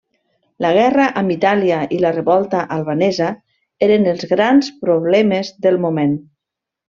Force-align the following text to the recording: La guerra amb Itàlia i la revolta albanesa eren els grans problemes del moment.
La 0.65 0.69
guerra 0.75 1.03
amb 1.19 1.33
Itàlia 1.35 1.81
i 1.97 1.99
la 2.05 2.13
revolta 2.15 2.61
albanesa 2.77 3.27
eren 3.89 4.09
els 4.13 4.27
grans 4.33 4.73
problemes 4.87 5.53
del 5.67 5.79
moment. 5.89 6.19